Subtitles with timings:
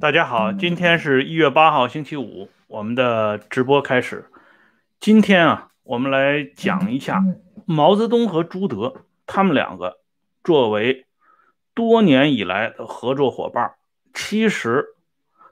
[0.00, 4.30] 大家好，今天是一月八号，星期五，我们的直播开始。
[4.98, 7.22] 今天啊，我们来讲一下
[7.66, 9.98] 毛泽东和朱德，他们两个
[10.42, 11.06] 作为
[11.74, 13.74] 多年以来的合作伙伴，
[14.14, 14.86] 其实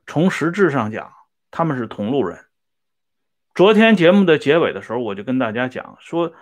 [0.06, 1.12] 从实质上讲，
[1.50, 2.46] 他们是同路人。
[3.54, 6.32] 昨天节目的结尾的时候，我就跟大家讲说，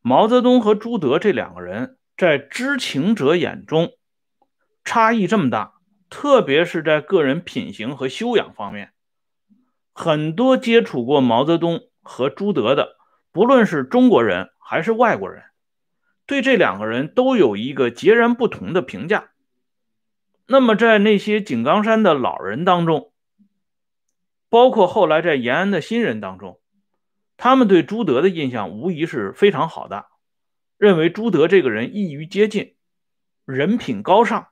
[0.00, 3.90] 毛泽东和朱德这两个人在知情者眼中
[4.84, 5.71] 差异这么大。
[6.12, 8.92] 特别是在个人品行和修养方面，
[9.94, 12.98] 很多接触过毛泽东和朱德的，
[13.32, 15.42] 不论是中国人还是外国人，
[16.26, 19.30] 对这两个人都有一个截然不同的评价。
[20.46, 23.14] 那么，在那些井冈山的老人当中，
[24.50, 26.60] 包括后来在延安的新人当中，
[27.38, 30.08] 他们对朱德的印象无疑是非常好的，
[30.76, 32.76] 认为朱德这个人易于接近，
[33.46, 34.48] 人品高尚。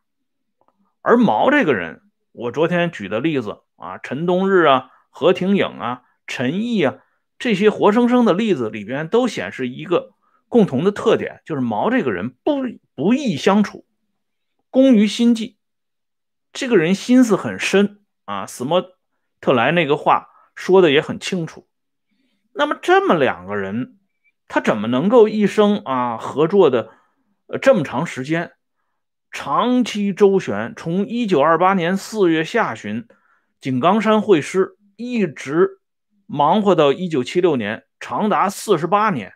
[1.03, 6.99] 而毛这个人，我昨天举的例子啊，陈冬日啊、何廷颖啊、陈毅啊，
[7.39, 10.13] 这些活生生的例子里边都显示一个
[10.49, 12.63] 共同的特点，就是毛这个人不
[12.95, 13.87] 不易相处，
[14.69, 15.57] 工于心计。
[16.53, 18.83] 这个人心思很深啊，斯莫
[19.41, 21.69] 特莱那个话说的也很清楚。
[22.53, 23.99] 那么这么两个人，
[24.49, 26.91] 他怎么能够一生啊合作的
[27.63, 28.53] 这么长时间？
[29.31, 33.07] 长期周旋，从一九二八年四月下旬
[33.61, 35.81] 井冈山会师，一直
[36.27, 39.35] 忙活到一九七六年，长达四十八年。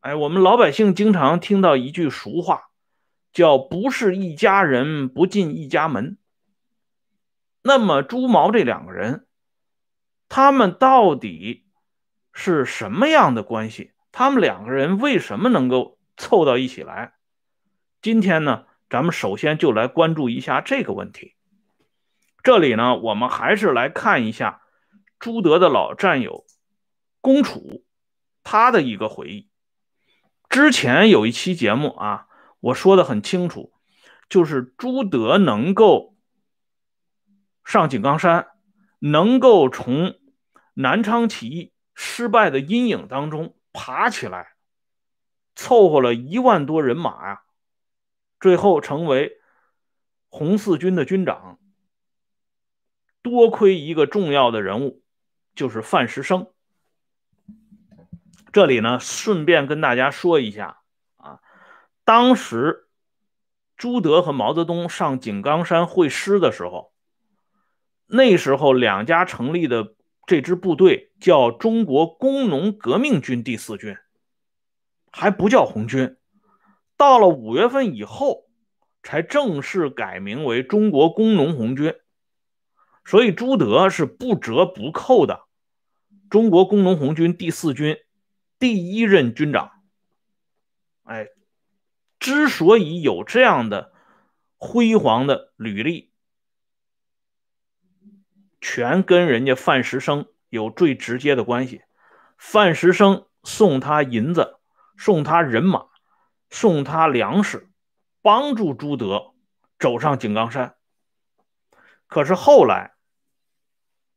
[0.00, 2.64] 哎，我们老百姓经常听到一句俗话，
[3.32, 6.18] 叫“不是一家人，不进一家门”。
[7.62, 9.26] 那么朱毛这两个人，
[10.28, 11.64] 他们到底
[12.32, 13.92] 是什么样的关系？
[14.12, 17.14] 他们两个人为什么能够凑到一起来？
[18.04, 21.36] 今天呢，咱们首先就来关注一下这个问题。
[22.42, 24.60] 这里呢，我们还是来看一下
[25.18, 26.44] 朱德的老战友
[27.22, 27.82] 龚楚
[28.42, 29.48] 他的一个回忆。
[30.50, 32.26] 之前有一期节目啊，
[32.60, 33.72] 我说的很清楚，
[34.28, 36.14] 就是朱德能够
[37.64, 38.48] 上井冈山，
[38.98, 40.14] 能够从
[40.74, 44.48] 南昌起义失败的阴影当中爬起来，
[45.56, 47.43] 凑合了一万多人马呀。
[48.44, 49.40] 最后成为
[50.28, 51.58] 红四军的军长，
[53.22, 55.02] 多亏一个重要的人物，
[55.54, 56.48] 就是范石生。
[58.52, 60.82] 这里呢，顺便跟大家说一下
[61.16, 61.40] 啊，
[62.04, 62.86] 当时
[63.78, 66.92] 朱德和毛泽东上井冈山会师的时候，
[68.04, 69.94] 那时候两家成立的
[70.26, 73.96] 这支部队叫中国工农革命军第四军，
[75.10, 76.18] 还不叫红军。
[77.04, 78.46] 到了五月份以后，
[79.02, 81.94] 才正式改名为中国工农红军。
[83.04, 85.42] 所以朱德是不折不扣的
[86.30, 87.98] 中国工农红军第四军
[88.58, 89.70] 第一任军长。
[91.02, 91.28] 哎，
[92.18, 93.92] 之所以有这样的
[94.56, 96.10] 辉煌的履历，
[98.62, 101.82] 全跟人家范石生有最直接的关系。
[102.38, 104.56] 范石生送他银子，
[104.96, 105.88] 送他人马。
[106.54, 107.68] 送他粮食，
[108.22, 109.34] 帮助朱德
[109.76, 110.76] 走上井冈山。
[112.06, 112.94] 可是后来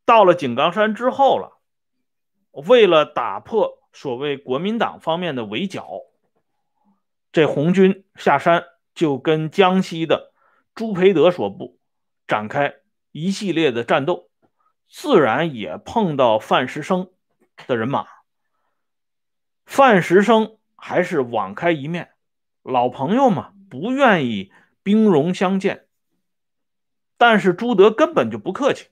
[0.05, 1.59] 到了井冈山之后了，
[2.51, 6.03] 为了打破所谓国民党方面的围剿，
[7.31, 10.31] 这红军下山就跟江西的
[10.75, 11.79] 朱培德所部
[12.27, 12.75] 展开
[13.11, 14.29] 一系列的战斗，
[14.87, 17.09] 自然也碰到范石生
[17.65, 18.05] 的人马。
[19.65, 22.11] 范石生还是网开一面。
[22.69, 24.51] 老朋友嘛，不愿意
[24.83, 25.88] 兵戎相见，
[27.17, 28.88] 但是朱德根本就不客气，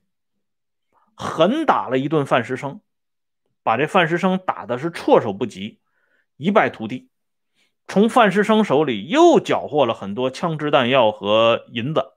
[1.13, 2.79] 狠打了一顿范石生，
[3.63, 5.81] 把这范石生打的是措手不及，
[6.37, 7.09] 一败涂地。
[7.85, 12.13] 从范石生手里又缴获了很多枪支弹药和银子。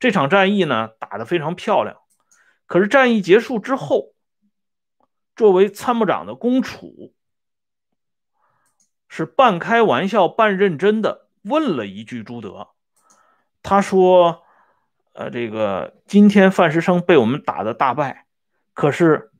[0.00, 1.98] 这场战役呢，打得非常漂亮。
[2.66, 4.14] 可是战役结束之后，
[5.36, 7.14] 作为参谋长的龚楚。
[9.10, 12.68] 是半开玩笑半认真的问了一句朱德，
[13.62, 14.44] 他说
[15.12, 18.26] ：“呃，这个今天范石生被我们打的大败，
[18.72, 19.32] 可是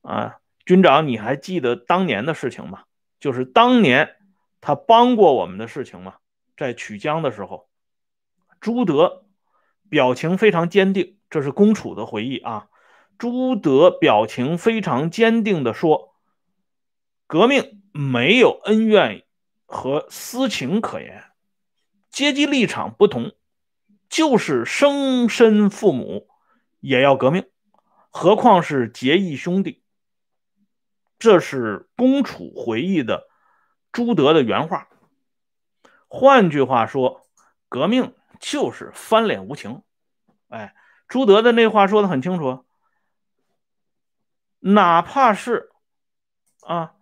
[0.00, 2.84] 啊，军长你还记得当年的事情吗？
[3.20, 4.16] 就是当年
[4.60, 6.14] 他帮过我们的事情吗？
[6.56, 7.68] 在曲江的时候，
[8.60, 9.24] 朱德
[9.90, 12.68] 表情非常坚定，这是公楚的回忆啊。
[13.18, 16.07] 朱德表情非常坚定的说：
[17.28, 19.24] 革命。”没有恩怨
[19.66, 21.24] 和私情可言，
[22.12, 23.34] 阶级立场不同，
[24.08, 26.28] 就是生身父母
[26.78, 27.50] 也要革命，
[28.10, 29.82] 何况是结义兄弟。
[31.18, 33.26] 这是公楚回忆的
[33.90, 34.88] 朱德的原话。
[36.06, 37.26] 换句话说，
[37.68, 39.82] 革命就是翻脸无情。
[40.50, 40.76] 哎，
[41.08, 42.64] 朱德的那话说的很清楚，
[44.60, 45.72] 哪怕是
[46.60, 46.94] 啊，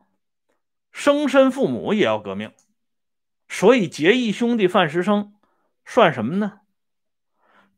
[0.97, 2.53] 生身父母也要革命。
[3.49, 5.35] 所以结义兄弟范石生
[5.85, 6.61] 算什么呢？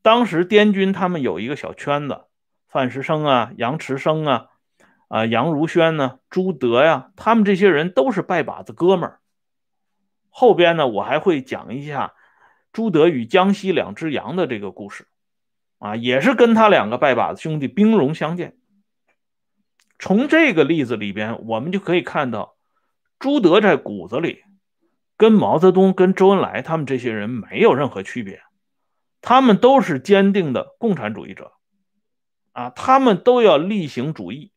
[0.01, 2.21] 当时滇军他们有一个小圈子，
[2.69, 4.47] 范石生啊，杨池生啊。
[5.09, 6.19] 啊，杨如轩呢？
[6.29, 9.19] 朱德呀，他们这些人都是拜把子哥们儿。
[10.29, 12.13] 后边呢，我还会讲一下
[12.71, 15.07] 朱德与江西两只羊的这个故事。
[15.79, 18.55] 啊，也是跟他两个拜把子兄弟兵戎相见。
[19.97, 22.55] 从这个例子里边，我们就可以看到，
[23.19, 24.43] 朱德在骨子里
[25.17, 28.41] 跟毛泽东、跟周恩来他们这些人没有任何区别，
[29.21, 31.51] 他们都是坚定的共产主义者。
[32.53, 34.51] 啊，他们都要厉行主义。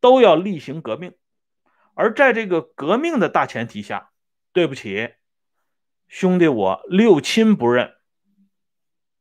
[0.00, 1.14] 都要厉行革命，
[1.94, 4.10] 而在这个革命的大前提下，
[4.52, 5.10] 对不起，
[6.08, 7.92] 兄弟，我六亲不认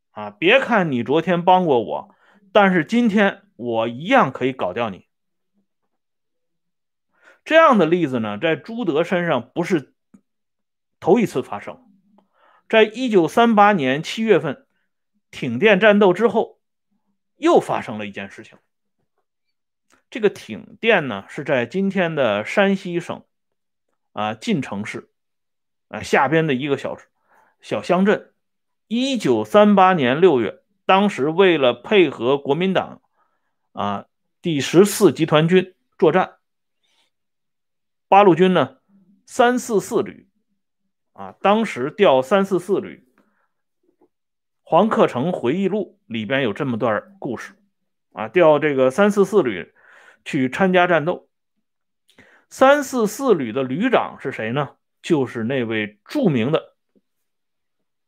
[0.09, 0.31] 啊！
[0.31, 2.15] 别看你昨天帮过我，
[2.51, 5.05] 但是今天我一样可以搞掉你。
[7.43, 9.93] 这样的例子呢，在朱德身上不是
[10.99, 11.79] 头一次发生，
[12.69, 14.65] 在一九三八年七月份
[15.31, 16.59] 挺电战斗之后，
[17.37, 18.57] 又发生了一件事情。
[20.09, 23.23] 这个挺电呢，是在今天的山西省
[24.11, 25.09] 啊晋城市
[25.87, 26.97] 啊下边的一个小
[27.61, 28.33] 小乡镇。
[28.87, 33.01] 一九三八年六月，当时为了配合国民党
[33.71, 34.05] 啊
[34.41, 36.39] 第十四集团军作战，
[38.11, 38.75] 八路军呢
[39.25, 40.27] 三四四旅
[41.13, 43.07] 啊，当时调三四四旅。
[44.63, 47.53] 黄克诚回忆录里边有这么段故事
[48.11, 49.73] 啊，调这个三四四旅。
[50.25, 51.29] 去参加战斗，
[52.49, 54.75] 三四四旅的旅长是谁呢？
[55.01, 56.75] 就是那位著名的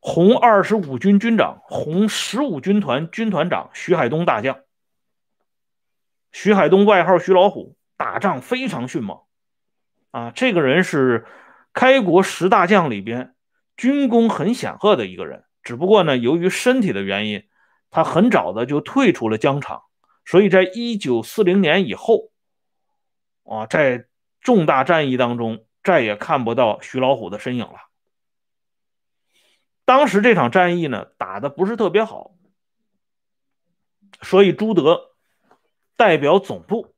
[0.00, 4.60] 红二十五军军长、红十五军团军团长徐海东大将。
[6.30, 9.23] 徐海东外号徐老虎，打仗非常迅猛
[10.14, 10.30] 啊！
[10.30, 11.26] 这个人是
[11.72, 13.34] 开国十大将里边
[13.76, 17.48] 军功很显赫的一个人，只不过呢，由于身体的原因，
[17.90, 19.82] 他很早的就退出了疆场。
[20.24, 22.30] 所以在一九四零年以后，
[23.42, 24.06] 啊，在
[24.40, 27.90] 重大战役当中再也看不到徐老虎的身影了。
[29.84, 32.36] 当时这场战役呢，打的不是特别好，
[34.22, 35.16] 所以朱德
[35.96, 36.94] 代表总部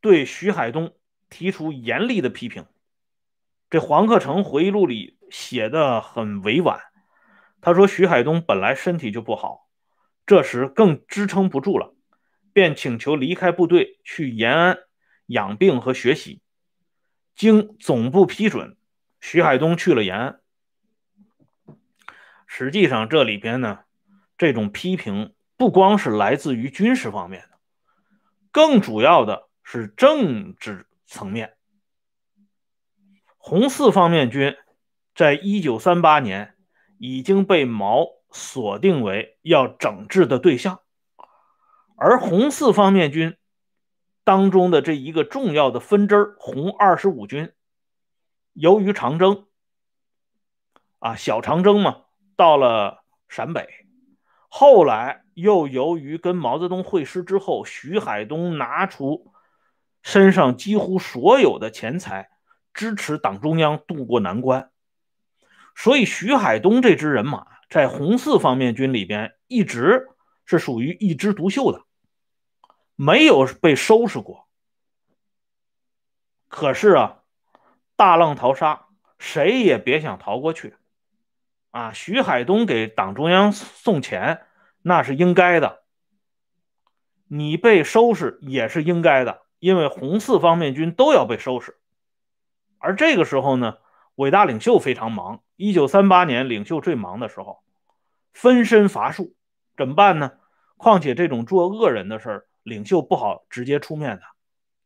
[0.00, 0.92] 对徐海东
[1.30, 2.66] 提出严厉的批评。
[3.70, 6.80] 这黄克诚回忆录里写的很委婉，
[7.62, 9.68] 他说徐海东本来身体就不好，
[10.26, 11.94] 这时更支撑不住了。
[12.52, 14.78] 便请求离开部队去延安
[15.26, 16.42] 养病和学习。
[17.36, 18.76] 经总部批准，
[19.20, 20.40] 徐海东去了延安。
[22.48, 23.84] 实际上，这里边呢，
[24.36, 27.58] 这种批评不光是来自于军事方面的，
[28.50, 31.56] 更主要的是政治层面。
[33.36, 34.56] 红四方面军
[35.14, 36.54] 在一九三八年
[36.98, 40.80] 已经被毛锁定为要整治的对象。
[41.96, 43.36] 而红四方面军
[44.22, 47.52] 当中的这一个重要的分支红二十五军，
[48.52, 49.46] 由于长征
[51.00, 52.04] 啊，小长征嘛，
[52.36, 53.68] 到了陕北，
[54.48, 59.29] 后来又由于跟毛泽东会师之后，徐海东拿出
[60.02, 62.30] 身上几乎所有的钱财
[62.72, 64.70] 支持党中央渡过难关，
[65.74, 70.08] 所以徐海东这支人马在红四方面军里边一直
[70.44, 71.82] 是属于一枝独秀的。
[72.96, 74.46] 没有被收拾过，
[76.48, 77.22] 可是啊，
[77.96, 78.88] 大浪淘沙，
[79.18, 80.76] 谁也别想逃过去。
[81.70, 84.42] 啊，徐海东给党中央送钱，
[84.82, 85.84] 那是应该的。
[87.28, 91.76] 你被收拾也是应该的，因为红四方面军都要被收拾。
[92.78, 93.76] 而这个时候呢，
[94.16, 95.42] 伟大领袖非常忙。
[95.54, 97.60] 一九三八年，领袖最忙的时候，
[98.32, 99.34] 分身乏术，
[99.76, 100.32] 怎么办呢？
[100.76, 102.46] 况且这种做恶人的事儿。
[102.62, 104.22] 领袖不好直接出面的，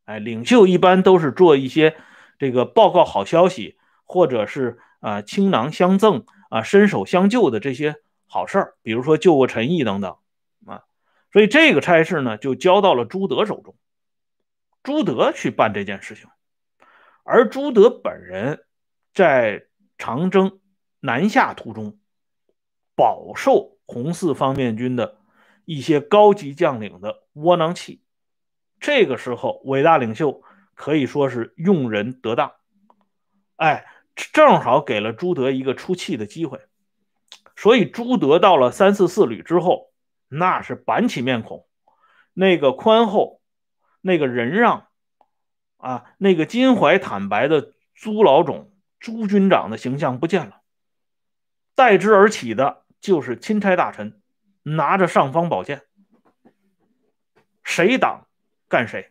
[0.04, 1.96] 哎，领袖一般都是做一些
[2.38, 7.96] 这个报告好消息，或者是啊倾囊相赠啊伸手相救的这些
[8.28, 10.16] 好事儿，比如说救过陈毅等等
[10.66, 10.84] 啊，
[11.32, 13.74] 所以这个差事呢就交到了朱德手中，
[14.84, 16.28] 朱德去办这件事情，
[17.24, 18.66] 而朱德本人
[19.14, 19.64] 在
[19.96, 20.60] 长征
[21.00, 21.98] 南下途中
[22.94, 25.16] 饱受红四方面军的
[25.64, 28.02] 一些高级将领的窝囊气。
[28.78, 30.42] 这个时候，伟大领袖
[30.74, 32.52] 可以说是用人得当，
[33.56, 36.60] 哎，正好给了朱德一个出气的机会。
[37.56, 39.92] 所以朱德到了三四四旅之后，
[40.28, 41.66] 那是板起面孔，
[42.34, 43.40] 那个宽厚，
[44.06, 44.88] 那个仁让，
[45.78, 48.70] 啊，那个襟怀坦白的朱老种、
[49.00, 50.60] 朱军长的形象不见了，
[51.74, 54.20] 代之而起的就是钦差大臣，
[54.62, 55.80] 拿着尚方宝剑，
[57.62, 58.26] 谁挡
[58.68, 59.10] 干谁。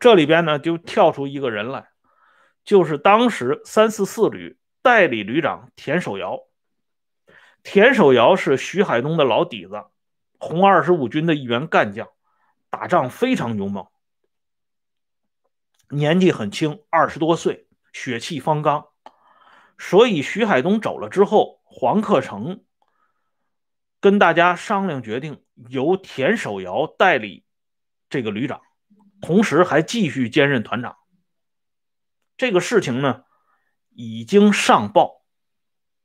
[0.00, 1.90] 这里边呢，就跳出一个人来，
[2.64, 6.40] 就是当时三四四旅代理旅长田守尧。
[7.62, 9.84] 田守尧是徐海东的老底子，
[10.40, 12.08] 红二十五军的一员干将，
[12.68, 13.86] 打仗非常勇猛，
[15.92, 18.86] 年纪很轻，二十多岁，血气方刚。
[19.76, 22.64] 所以徐海东走了之后，黄克诚
[24.00, 27.44] 跟大家商量决定，由田守尧代理
[28.08, 28.62] 这个旅长，
[29.20, 30.96] 同时还继续兼任团长。
[32.38, 33.24] 这个事情呢，
[33.90, 35.22] 已经上报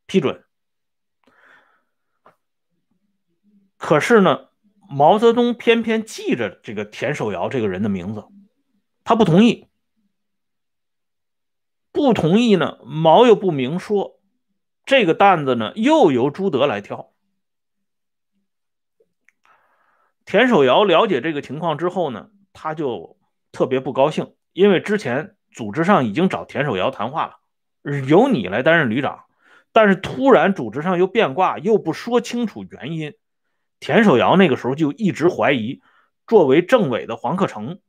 [0.05, 0.43] 批准。
[3.77, 4.49] 可是呢，
[4.89, 8.25] 毛泽东偏偏记着这个田守尧这个人的名字，
[9.05, 9.69] 他不同意。
[11.97, 14.19] 不同意呢，毛又不明说，
[14.85, 17.11] 这个担子呢又由朱德来挑。
[20.25, 23.17] 田守尧了解这个情况之后呢，他就
[23.51, 29.25] 特别不高兴，因为之前组织上已经找田守尧谈话了，由你来担任旅长，
[29.71, 33.15] 但是突然组织上又变卦，又不说清楚原因。
[33.79, 35.81] 田守尧那个时候就一直怀疑，
[36.27, 37.79] 作为政委的黄克诚，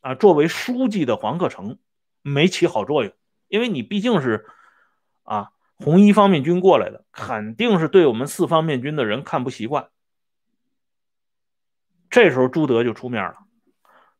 [0.00, 1.78] 啊，作为书记的黄克诚
[2.22, 3.12] 没起好作用，
[3.48, 4.46] 因为你毕竟是
[5.24, 9.88] 啊红一方面军过来的，肯定是对我们四方面军的人看不习惯。
[12.08, 13.38] 这时候朱德就出面了，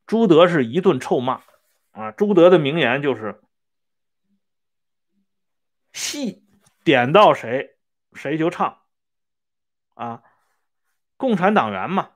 [0.07, 1.41] 朱德是一顿臭骂，
[1.93, 3.41] 啊，朱德的名言就是
[5.93, 6.45] “戏
[6.85, 7.77] 点到谁
[8.13, 8.79] 谁就唱”，
[9.95, 10.23] 啊。
[11.17, 12.11] 共产党员嘛，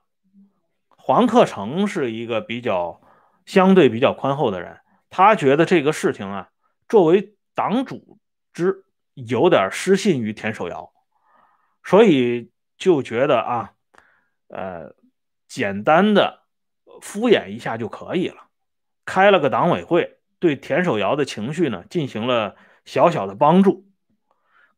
[0.88, 3.00] 黄克诚是一个比较
[3.46, 4.78] 相对比较宽厚的人，
[5.10, 6.50] 他觉得这个事情啊，
[6.92, 8.18] 作为党组
[8.52, 8.84] 织
[9.14, 10.92] 有点失信于田守尧，
[11.82, 13.72] 所以就觉得啊，
[14.48, 14.94] 呃，
[15.48, 16.42] 简单的
[17.00, 18.48] 敷衍一下就可以了，
[19.06, 23.86] 开了个党委会，对田守尧的情绪呢进行了小小的帮助。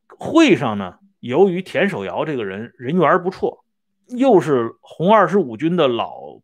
[0.06, 3.64] 会上呢，由于田守尧这个人人缘不错。
[4.06, 6.38] 又是红二十五军的老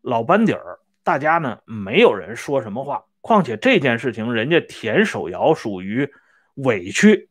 [0.00, 3.04] 老班底儿，大家呢没有人说什么话。
[3.20, 6.12] 况且这件事情，人家田守尧属于
[6.54, 7.28] 委屈。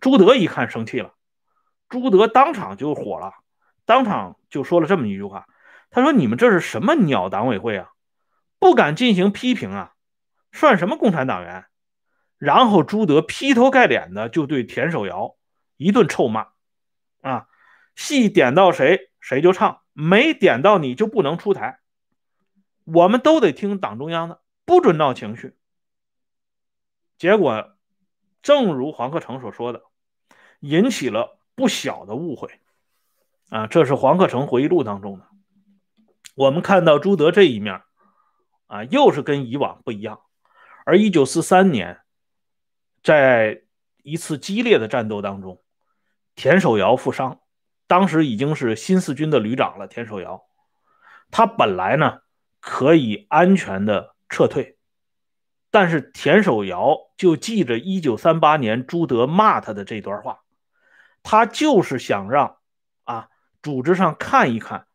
[0.00, 1.14] 朱德一看生气了，
[1.88, 3.32] 朱德当场就火了，
[3.84, 5.46] 当场就说了这么一句话
[5.90, 7.90] ：“他说你们这是什么鸟党委会啊？
[8.58, 9.92] 不敢进行批评啊，
[10.52, 11.66] 算什么共产党员？”
[12.38, 15.36] 然后朱德劈头盖脸的就对田守尧
[15.78, 16.48] 一顿臭骂，
[17.22, 17.46] 啊！
[17.94, 21.80] 戏点到谁，谁就唱；没点到你就不能出台。
[22.84, 25.56] 我们都得听党中央的，不准闹情绪。
[27.16, 27.76] 结果，
[28.42, 29.80] 正如黄克诚所说的，
[30.60, 32.60] 引起了不小的误会。
[33.48, 35.26] 啊，这是黄克诚回忆录当中的。
[36.34, 37.80] 我们看到朱德这一面，
[38.66, 40.20] 啊，又是跟以往不一样。
[40.84, 42.00] 而一九四三年，
[43.04, 43.62] 在
[44.02, 45.62] 一次激烈的战斗当中，
[46.34, 47.40] 田守尧负伤。
[47.86, 50.44] 当时已经是新四军的旅长了，田守尧，
[51.30, 52.18] 他本来呢
[52.58, 54.76] 可以安全的撤退，
[55.70, 60.40] 但是田守尧就记着一九三八年朱德骂他的这段话，
[61.22, 62.58] 他就是想让
[63.04, 63.30] 啊
[63.62, 64.86] 组织上看一看，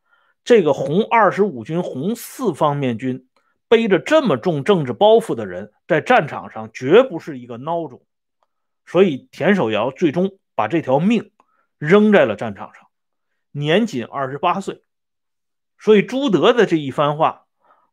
[0.43, 3.27] 这个红二十五军红四方面军
[3.67, 8.05] 背着这么重政治包袱的人，在战场上绝不是一个孬种，
[8.85, 11.31] 所以田守尧最终把这条命。
[11.79, 12.89] 扔在了战场上，
[13.49, 14.83] 年仅二十八岁，
[15.79, 17.40] 所以朱德的这一番话，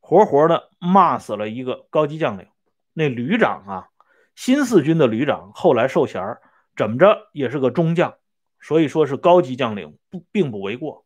[0.09, 2.47] 活活的骂死了一个高级将领。
[2.95, 3.89] 那旅长啊，
[4.35, 6.39] 新四军的旅长，后来授衔
[6.75, 8.15] 怎么着也是个中将，
[8.59, 11.05] 所以说是高级将领，不并不为过。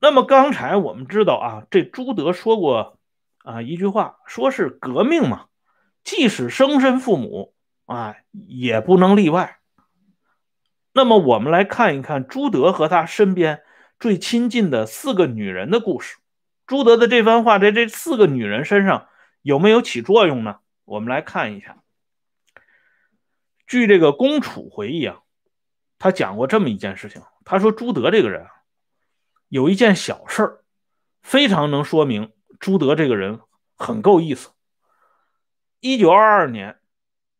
[0.00, 2.98] 那么刚才我们知道啊，这朱德说过
[3.42, 5.48] 啊一句话，说是革命嘛，
[6.02, 7.52] 即使生身父母
[7.84, 9.58] 啊，也不能例外。
[10.94, 13.60] 那么我们来看一看朱德和他身边
[14.00, 16.16] 最亲近的四个女人的故事。
[16.66, 19.08] 朱德的这番话在这四个女人身上
[19.42, 20.60] 有没有起作用呢？
[20.84, 21.82] 我们来看一下。
[23.66, 25.22] 据这个公楚回忆啊，
[25.98, 28.46] 他讲过这么一件事情，他说朱德这个人
[29.48, 30.64] 有一件小事儿，
[31.22, 33.40] 非常能说明朱德这个人
[33.76, 34.50] 很够意思。
[35.80, 36.78] 一九二二年，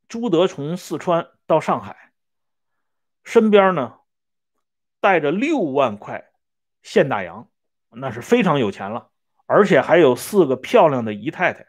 [0.08, 2.12] 朱德从四川到上海，
[3.22, 3.94] 身边呢
[5.00, 6.30] 带着六万块
[6.82, 7.48] 现大洋，
[7.90, 9.10] 那是非常有钱了，
[9.46, 11.66] 而且还有四个漂亮的姨太太。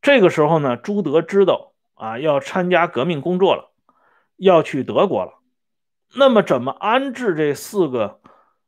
[0.00, 3.72] 这个时候呢，朱德知道啊要参加革命工作了，
[4.36, 5.40] 要去德国了。
[6.14, 8.20] 那么怎么安置这四个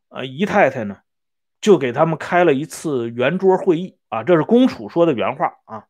[0.08, 0.98] 呃姨太太呢？
[1.60, 5.86] 就给他们开了一次圆桌会议啊，这是公楚说的原话啊。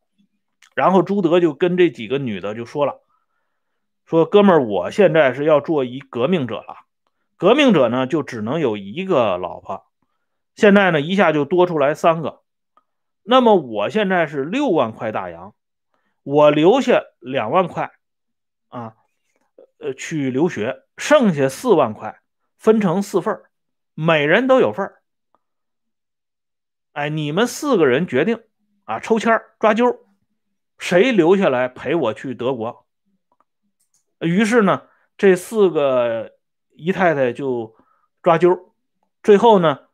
[0.74, 3.00] 然后朱德就跟这几个女的就说了
[4.06, 6.76] ：“说哥们儿，我现在是要做一革命者了。
[7.36, 9.87] 革命者呢，就只能有一个老婆。
[10.58, 12.42] 现在呢，一下就多出来三个。
[13.22, 15.54] 那么我现在是六万块大洋，
[16.24, 17.92] 我留下两万块
[18.66, 18.96] 啊，
[19.78, 22.20] 呃，去留学，剩下四万块
[22.56, 23.40] 分成四份
[23.94, 24.92] 每人都有份
[26.92, 28.42] 哎，你们四个人决定
[28.82, 30.00] 啊，抽签抓阄。”
[30.76, 32.84] 谁留下来陪我去德国？
[34.18, 36.32] 于是呢，这四个
[36.72, 37.76] 姨太太就
[38.22, 38.72] 抓阄，
[39.22, 39.87] 最后呢，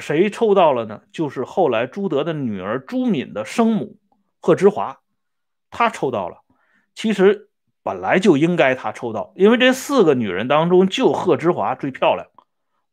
[0.00, 1.02] 谁抽到了呢？
[1.12, 3.98] 就是后来朱德的女儿朱敏的生母
[4.40, 5.00] 贺知华，
[5.70, 6.42] 她抽到了。
[6.94, 7.50] 其实
[7.82, 12.28] 本来就应该她抽到，因为这四个女人当中，就贺知华最漂亮，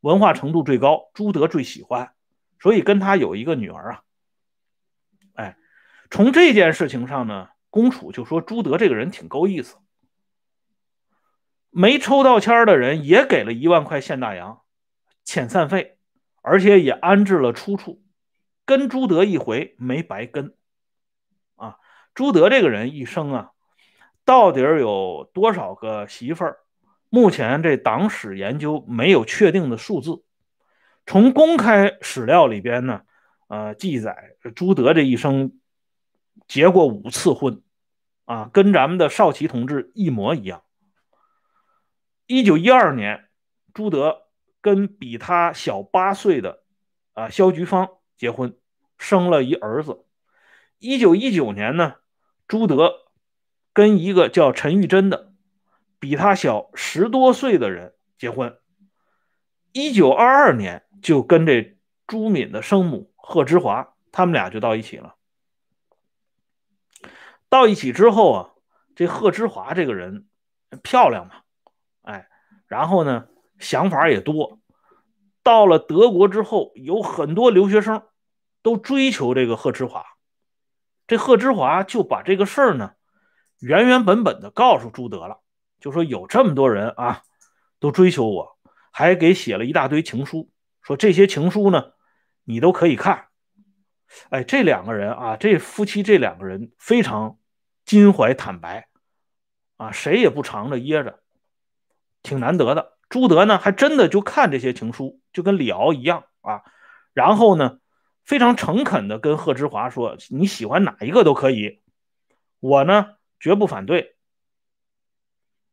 [0.02, 2.14] 文化程度最高，朱德最喜欢，
[2.60, 4.02] 所以跟她有一个女儿啊。
[5.34, 5.58] 哎
[6.12, 9.78] 从这件事情上呢，公楚就说朱德这个人挺够意思。
[11.72, 14.62] 没抽到签的人也给了一万块现大洋
[15.26, 15.93] 遣散费，
[16.44, 18.04] 而且也安置了出处，
[18.66, 20.54] 跟朱德一回没白跟。
[21.56, 21.78] 啊，
[22.14, 23.52] 朱德这个人一生啊，
[24.24, 26.60] 到底有多少个媳妇儿？
[27.10, 30.24] 目前这党史研究没有确定的数字。
[31.08, 33.02] 从公开史料里边呢，
[33.48, 35.58] 呃，记载朱德这一生。
[36.48, 37.62] 结过五次婚，
[38.26, 40.64] 啊，跟咱们的少奇同志一模一样。
[42.26, 43.30] 一九一二年，
[43.74, 44.23] 朱德
[44.64, 46.64] 跟比他小八岁的
[47.12, 48.58] 啊肖菊芳结婚，
[48.98, 50.06] 生了一儿子。
[50.80, 51.98] 一九一九年呢，
[52.48, 52.94] 朱德
[53.74, 55.34] 跟一个叫陈玉珍的，
[56.00, 58.58] 比他小十多岁的人结婚。
[59.74, 65.16] 一九二二年就跟这朱敏的生母贺之华，他们俩就到一起了。
[67.50, 68.50] 到一起之后啊，
[68.96, 70.28] 这贺之华这个人
[70.82, 71.42] 漂亮嘛，
[72.04, 72.30] 哎，
[72.68, 73.28] 然后呢
[73.64, 74.60] 想法也多。
[75.42, 78.04] 到了德国之后，有很多留学生
[78.62, 80.06] 都追求这个贺知华。
[81.08, 82.94] 这贺知华就把这个事儿呢
[83.60, 85.40] 原原本本的告诉朱德了，
[85.80, 87.24] 就说有这么多人啊
[87.80, 88.58] 都追求我，
[88.92, 91.94] 还给写了一大堆情书，说这些情书呢
[92.44, 93.30] 你都可以看。
[94.30, 97.40] 哎，这两个人啊，这夫妻这两个人非常。
[97.86, 98.88] 襟怀坦白，
[99.76, 101.20] 啊，谁也不藏着掖着，
[102.22, 102.98] 挺难得的。
[103.14, 106.64] 朱德呢，还真的就看这些情书，就跟李敖一样啊。
[107.14, 107.78] 然后呢，
[108.26, 111.84] 非常诚恳的跟贺知华说：“你喜欢哪一个都可以，
[112.60, 114.16] 我呢绝不反对。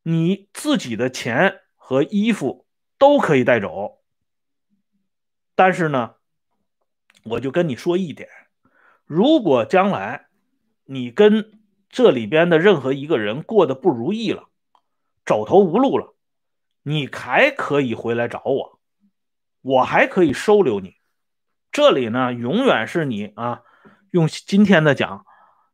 [0.03, 2.67] 你自己的钱和衣服
[2.99, 4.03] 都可以带走，
[5.55, 6.17] 但是呢，
[7.25, 8.29] 我就跟你说一点，
[9.07, 10.27] 如果将来
[10.85, 14.51] 你跟……”这里边的任何一个人过得不如意了，
[15.25, 16.15] 走投无路了，
[16.83, 18.81] 你还可以回来找我，
[19.61, 20.95] 我还可以收留你。
[21.73, 23.63] 这里呢，永远是你啊，
[24.11, 25.25] 用今天的讲，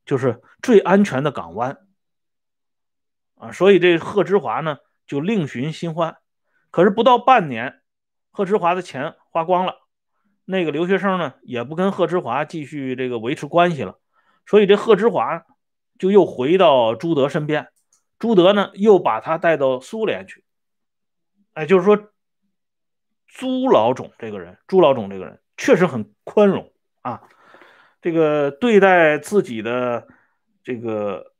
[0.04, 1.78] 就是最安全的港湾
[3.36, 3.52] 啊。
[3.52, 6.16] 所以这贺知华呢，就另寻新欢。
[6.70, 7.80] 可是不到半年，
[8.30, 9.76] 贺知华的钱花光了，
[10.44, 13.98] 那个留学生呢，也不跟贺知华继续这个维持关系了。
[14.46, 15.44] 所以这贺知华。
[15.98, 17.68] 就又回到朱德身边，
[18.18, 20.44] 朱德呢又把他带到苏联去。
[21.56, 22.10] 哎，就是说，
[23.26, 27.26] 朱老总这个人，朱老总这个人确实很宽容啊，
[28.02, 30.06] 这个对待自己的
[30.62, 31.32] 这个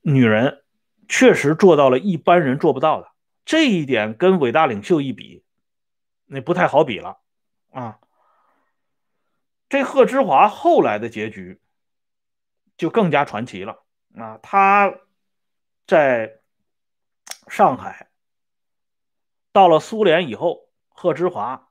[0.00, 0.64] 女人，
[1.06, 3.10] 确实做到了一般人做不到的。
[3.44, 5.44] 这一点跟伟大领袖一比，
[6.24, 7.18] 那不太好比了
[7.70, 7.98] 啊。
[9.68, 11.60] 这贺知华后来的结局。
[12.76, 13.84] 就更加传奇了
[14.16, 14.38] 啊！
[14.42, 14.90] 他
[15.86, 16.40] 在
[17.46, 18.08] 上海
[19.52, 21.68] 到了苏联以后，贺知华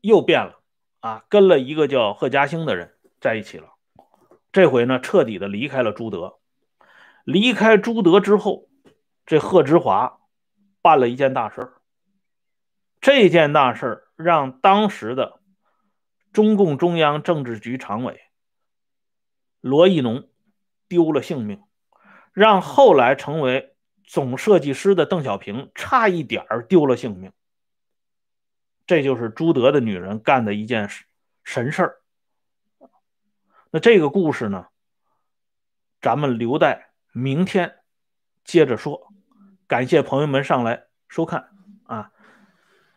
[0.00, 0.60] 又变了
[1.00, 3.74] 啊，跟了一个叫贺家兴的人在一起了。
[4.52, 6.38] 这回呢，彻底的离开了朱德。
[7.24, 8.68] 离开朱德之后，
[9.24, 10.20] 这贺知华
[10.82, 11.72] 办了一件大事儿。
[13.00, 15.40] 这件大事儿让当时的
[16.32, 18.20] 中共中央政治局常委
[19.60, 20.28] 罗亦农
[20.88, 21.62] 丢了性命，
[22.32, 23.73] 让后来成为
[24.06, 27.32] 总设计师的邓小平差一点儿丢了性命。
[28.86, 30.88] 这就是朱德的女人干的一件
[31.42, 31.96] 神事儿。
[33.70, 34.66] 那这个故事呢，
[36.00, 37.76] 咱们留待明天
[38.44, 39.12] 接着说。
[39.66, 41.48] 感谢朋友们上来收看
[41.86, 42.12] 啊！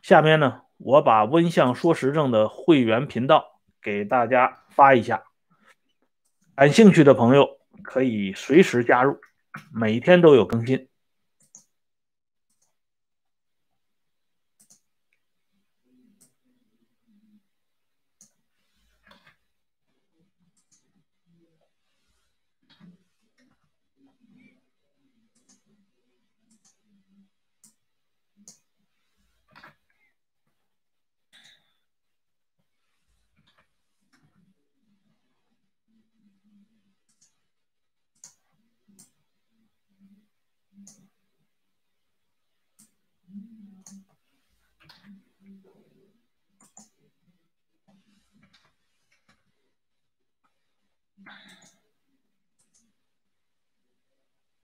[0.01, 5.23] 下面呢，我把温相说时政的会员频道给大家发一下，
[6.55, 9.17] 感兴趣的朋友可以随时加入，
[9.73, 10.89] 每天都有更新。